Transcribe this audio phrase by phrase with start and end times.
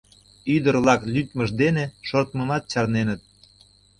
[0.55, 3.21] Ӱдыр-влак лӱдмышт дене шортмымат чарненыт.